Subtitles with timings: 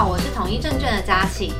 [0.00, 1.52] 好，我是统一证券的嘉琪。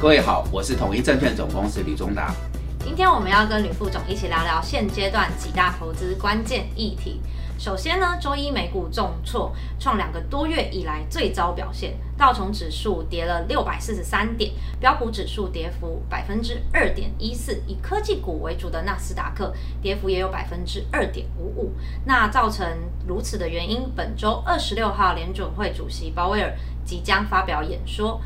[0.00, 2.34] 各位好，我是统一证券总公司吕忠达。
[2.82, 7.20] 今天我们要跟吕副总一起聊聊现阶段几大投资关键议题。
[7.62, 11.96] 首先呢，周一美股重挫，创两个多月以来最糟表现。
[12.18, 14.50] 道琼指数跌了六百四十三点，
[14.80, 17.62] 标普指数跌幅百分之二点一四。
[17.68, 21.72] 以科技股为主的纳斯达克跌幅也有百分之二点五五。
[22.04, 22.66] 那造成
[23.06, 26.52] 如此的原因，本周二十六号联准会主席鲍威尔
[26.84, 28.20] 即将发表演说。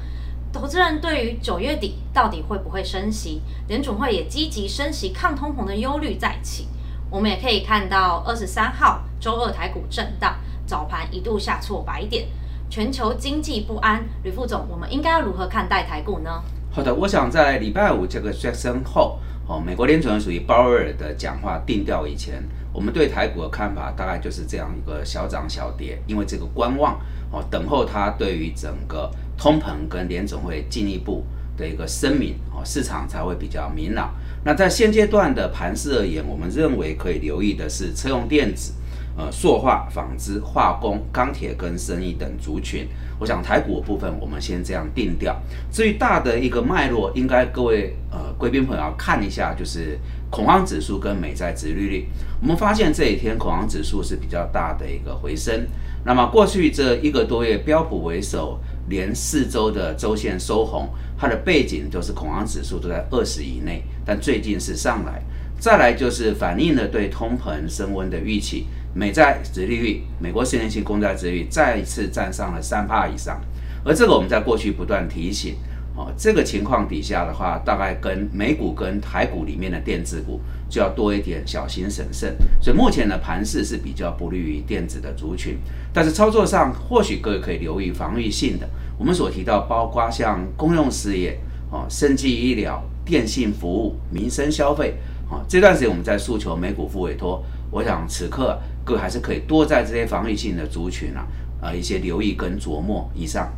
[0.50, 6.68] 投资人对于九月底到底会不会升息，联准会也积极升息抗通膨的忧虑再起。
[7.10, 9.02] 我们也可以看到二十三号。
[9.20, 12.26] 周二台股震荡，早盘一度下挫百点，
[12.68, 14.04] 全球经济不安。
[14.22, 16.42] 吕副总，我们应该要如何看待台股呢？
[16.70, 22.42] 好的，我想在礼拜五这个决升后，哦，美国联储属于鲍威尔的讲话定调以前，
[22.72, 27.00] 我们对台股的看法大概就是这样一个小涨小跌，因为这个观望
[27.32, 31.24] 哦，等候它对于整个通膨跟联总会进一步
[31.56, 34.14] 的一个声明哦，市场才会比较明朗。
[34.44, 38.74] 那在现阶段的盘势而言，我们认为可以留意的是车用电子。
[39.18, 42.86] 呃，塑化、纺织、化工、钢铁跟生意等族群，
[43.18, 45.34] 我想台股部分我们先这样定调。
[45.72, 52.08] 至于大的一个脉络，应该各位呃贵宾朋友要看一下，就是恐慌指数跟美债殖利率。
[52.42, 55.66] 我们发现这几天恐慌指数是比较大的一个回升。
[56.04, 65.22] 那么过去这一个多月，标普为首连四周的周线收红，它的背景就是恐慌指数都在二十以内，但最近是上来。
[65.58, 68.66] 再来就是反映了对通膨升温的预期。
[68.94, 73.40] 美债殖利率，美国十年期公债殖利率再一次站上了三帕以上，
[73.84, 75.56] 而这个我们在过去不断提醒，
[75.96, 80.38] 哦，这个情况底下的话，大概跟美股跟台股里面的电子股
[80.68, 82.36] 就要多一点小心审慎。
[82.60, 85.56] 所以目前的盘势是比较不利于电子的族群，
[85.94, 88.68] 但是操作上或许各位可以留意防御性的。
[88.98, 94.94] 我们所提到包括像公用事业、哦，生技医疗、电信服务、民生消费，
[95.30, 98.58] 哦，这段时间我们在诉求美股付委托，我想此刻。
[98.84, 101.26] 各位还是可以多在这些防御性的族群啊，
[101.60, 103.50] 呃，一些留意跟琢磨以上。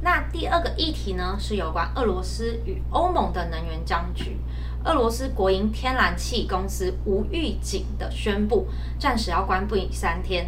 [0.00, 4.38] 那第二个议题呢，是有关俄罗斯与欧盟的能源僵局。
[4.84, 10.46] 俄罗斯国营天然气公司无预警的宣布，暂时要关闭三天，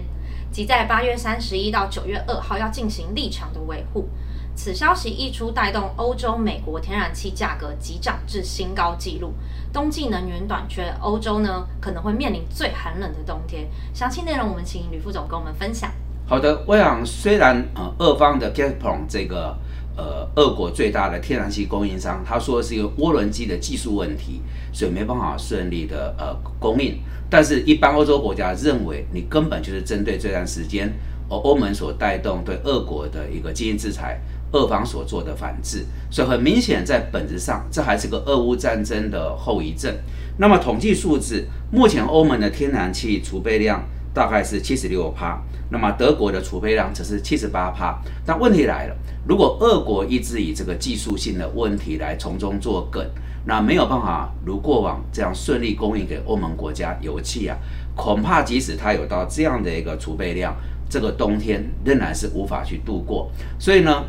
[0.52, 4.08] 即在八月三十一到九月二号要进行立场的维护。
[4.54, 9.34] 此消息一出，带动欧洲、美国天然气价格急涨至新高纪录。
[9.72, 13.68] 冬季能源短缺，欧洲呢可能会面临最寒冷的冬天。
[13.92, 15.90] 详细内容，我们请吕副总跟我们分享。
[16.30, 19.52] 好的，我想虽然呃，俄方的 Gazprom 这个
[19.96, 24.40] 呃，俄国最大的天然气供应商，他说是一个涡轮机的技术问题，
[24.72, 27.00] 所以没办法顺利的呃供应。
[27.28, 30.92] 但是，一般欧洲国家认为，你根本就是针对这段时间，
[31.28, 34.20] 欧欧盟所带动对俄国的一个经济制裁。
[34.52, 39.92] 俄方所做的反制，所以很明显，在本质上，这还是个俄乌战争的后遗症。
[40.38, 45.40] 那么统计数字，目前欧盟的天然气储备量大概是七十六帕，
[45.70, 48.02] 那么德国的储备量则是七十八帕。
[48.26, 53.04] 但问题来了，如果俄国一直以这个技术性的问题来从中作梗，
[53.44, 57.56] 那没有办法如过往这样顺利供应给欧盟国家油气啊，
[57.96, 60.54] 恐怕即使它有到这样的一个储备量，
[60.88, 63.30] 这个冬天仍然是无法去度过。
[63.58, 64.04] 所以呢？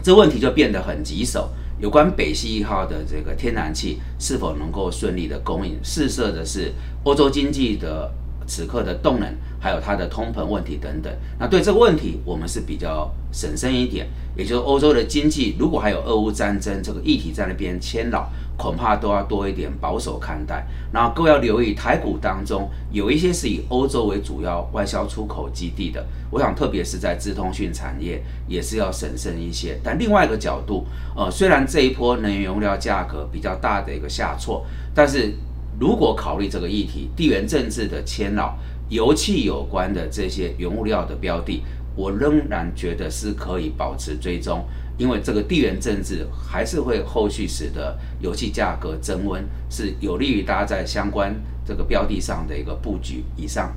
[0.00, 1.50] 这问题就变得很棘手。
[1.80, 6.72] 有关北溪一号的这个天然气是否能够顺利的供应，试射的是
[7.02, 8.08] 欧洲经济的
[8.48, 11.12] 此刻的动能，还有它的通膨问题等等。
[11.38, 18.28] 那对这个问题，我们是比较审慎一点，也就是欧洲的经济，如果还有俄乌战争这个议题在那边牵扰。
[18.58, 29.78] 恐怕都要多一点保守看待，然后各位要留意台股当中有一些是以欧洲为主要外销出口基地的，我想特别是在资通讯产业也是要审慎一些。
[29.84, 30.84] 但另外一个角度，
[31.14, 35.32] 呃，虽然这一波能源物料价格比较大的一个下挫，但是
[35.78, 38.58] 如果考虑这个议题，地缘政治的牵扰，
[38.88, 41.62] 油气有关的这些原物料的标的，
[41.94, 44.64] 我仍然觉得是可以保持追踪。
[44.96, 51.32] 因为这个地缘政治还是会后续使得油气价格增温，是有利于大家在相关
[51.64, 53.72] 这个标的上的一个布局以上。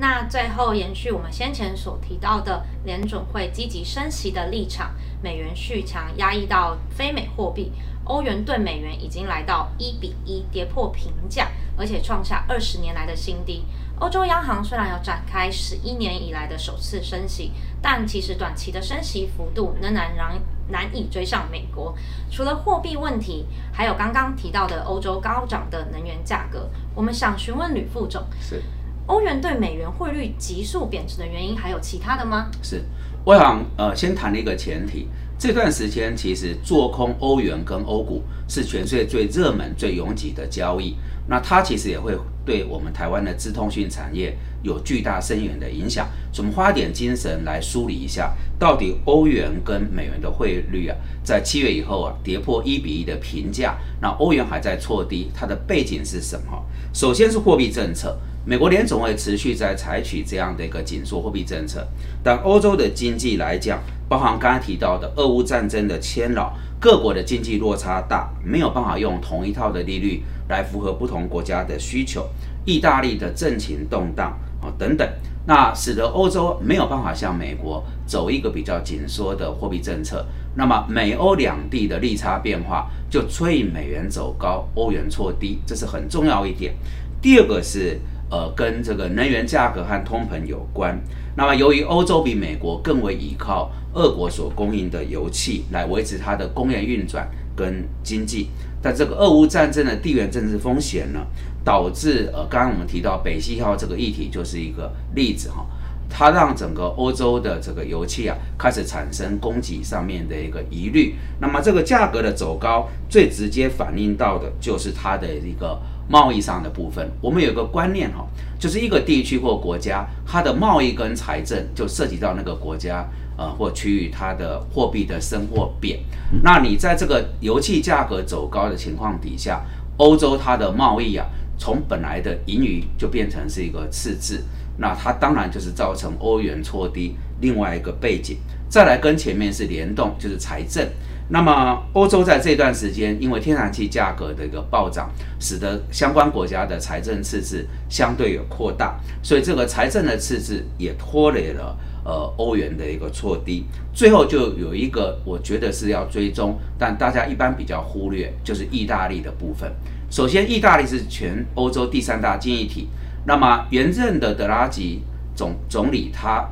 [0.00, 7.70] 那最后延续我们先前所提到的联准会积极升息的立场，美元续强压抑到非美货币，
[8.04, 13.62] 欧元兑美元已经来到一比一，跌破平价，而且创下二十年来的新低。
[13.98, 21.94] 欧洲央行虽然要展开十一年以来的首次升息，但其实短期的升息幅度仍然难难以追上美国。
[22.30, 28.62] 除了货币问题，还有刚刚提到的欧洲高涨的能源价格，我们想询问吕副总：是
[29.10, 32.48] 欧元对美元汇率急速贬值的原因还有其他的吗？
[32.62, 32.84] 是，
[33.24, 40.94] 我想呃先谈一个前提，这段时间其实做空欧元跟欧股是全世界最热门、最拥挤的交易，
[41.26, 42.16] 那它其实也会
[42.46, 46.08] 对我们台湾的资通讯产业有巨大深远的影响。
[46.38, 56.64] 我们花点精神来梳理一下，到底欧元跟美元的汇率啊，在七月以后啊跌破一比一的平价，那欧元还在错低，它的背景是什么？
[56.92, 58.16] 首先是货币政策。
[58.50, 61.86] 美国联总会持续在采取这样的一个紧缩货币政策，
[62.20, 72.28] 但欧洲的经济来讲，包含刚才提到的俄乌战争的牵扰，各国的经济落差大，没有办法用同一套的利率来符合不同国家的需求。
[72.64, 75.08] 意大利的政情动荡啊等等，
[75.46, 80.26] 那使得欧洲没有办法像美国走一个比较紧缩的货币政策。
[80.56, 86.74] 那么美欧两地的利差变化就催美元走高，欧元错低，这是很重要一点。
[87.22, 88.00] 第二个是。
[88.30, 90.96] 呃，跟这个能源价格和通膨有关。
[91.36, 98.50] 那么，由于欧洲比美国更为依靠俄国所供应的油气来维持它的工业运转跟经济，
[98.80, 101.20] 但这个俄乌战争的地缘政治风险呢，
[101.64, 105.66] 导致呃，刚刚我们提到北溪号这个议题就是一个例子哈，
[106.08, 111.14] 它让整个欧洲的这个油气啊开始产生供给上面的一个疑虑。
[111.40, 115.80] 那么，这个价格的走高，最直接反映到的就是它的一个。
[116.10, 118.26] 贸易上的部分，我们有个观念哈，
[118.58, 123.08] 就是一个地区或国家，它的贸易跟财政就涉及到那个国家
[123.38, 126.00] 呃或区域它的货币的升或贬。
[126.42, 129.64] 那你在这个油气价格走高的情况底下，
[129.98, 131.24] 欧洲它的贸易啊，
[131.56, 134.42] 从本来的盈余就变成是一个赤字，
[134.80, 138.38] 那它当然就是造成欧元错低另外一个背景。
[138.68, 140.88] 再来跟前面是联动，就是财政。
[141.32, 153.64] 那么，欧洲在这段时间，因为天然气价格的一个暴涨，使得相关国家的财政赤字相对有扩大，所以这个财政的赤字也拖累了呃欧元的一个错低。
[153.92, 159.70] 最后就有一个，我觉得是要追踪，但大家一般比较忽略，就是意大利的部分。
[160.10, 162.88] 首先，意大利是全欧洲第三大经济体，
[163.26, 165.02] 那么原任的德拉吉
[165.34, 166.48] 总总理，他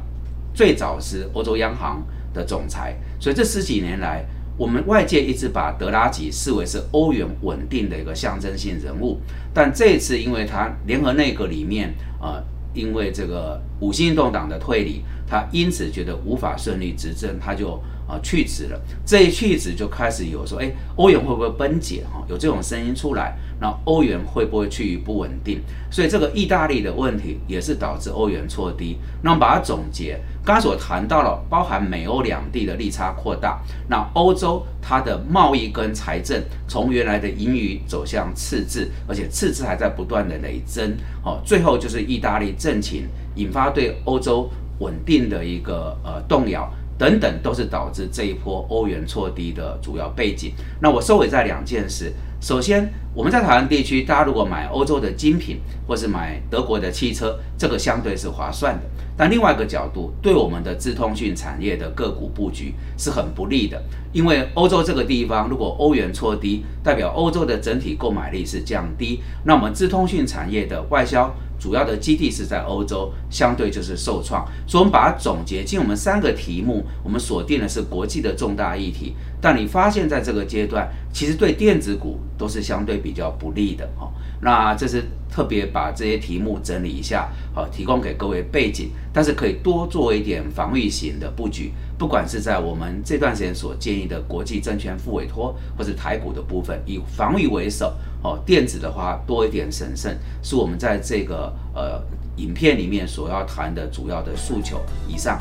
[0.54, 4.24] 最早是欧洲央行的总裁，所以这十几年来。
[4.58, 9.20] 我们外界一直把德拉吉视为是欧元稳定的一个象征性人物，
[9.54, 12.42] 但这次因为他联合内阁里面啊，
[12.74, 18.80] 因为这个五星运动党的退离，他因此觉得无法顺利执政，他就啊去职了。
[19.04, 22.02] 这一去职就开始有说，哎，欧元会不会崩解？
[22.12, 23.36] 哈，有这种声音出来。
[23.60, 25.60] 那欧元会不会趋于不稳定？
[25.90, 28.96] 所以这个意大利的问题也是导致欧元错低。
[29.20, 40.96] 那我们把它总结，刚刚所谈到了，包含美欧两地的利差扩大，那欧洲它的贸易跟财政从原来的盈余走向赤字，而且赤字还在不断的累增。
[41.24, 46.72] 哦，最后就是意大利政情引发对欧洲稳定的一个呃动摇。
[46.98, 50.52] 等等，都是导致这一波欧元错低的主要背景。
[50.82, 52.12] 那我收尾在两件事。
[52.40, 58.82] 首先，我们在台湾地区，大家如果买欧洲的精品，或是买德国的汽车，这个相对是划算的。
[59.16, 63.82] 但另外一个角度，对我们的资通讯产业的个股布局是很不利的。
[64.12, 71.34] 因为欧洲这个地方，如果欧元错低，代表欧洲的整体购买力是降低，那我们资通讯产业的外销。
[71.58, 79.14] 主要的基地是在欧洲，相对就是受创，所以我们把它总结进我们三个题目，我们锁定的是国际的重大议题。
[79.40, 84.10] 但你发现在这个阶段，其实对电子股都是相对比较不利的哦。
[84.40, 85.04] 那这是
[85.38, 91.72] 特别把这些题目整理一下，好，提供给各位背景，但是可以多做一点防御型的布局。
[91.96, 102.02] 不管是在我们这段时间所建议的国际证券副委托，或是台股的部分，以防御为首，哦，电子的话多一点审慎，是我们在这个呃
[102.36, 104.80] 影片里面所要谈的主要的诉求。
[105.06, 105.40] 以上。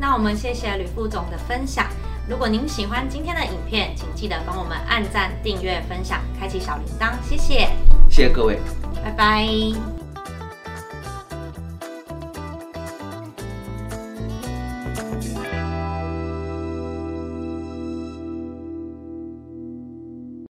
[0.00, 1.86] 那我们谢谢吕副总的分享。
[2.26, 7.68] 如果您喜欢今天的影片，请记得帮我们按赞、订阅、分享、开启小铃铛，谢谢。
[8.10, 8.58] 谢谢各位，
[9.08, 9.97] 拜拜。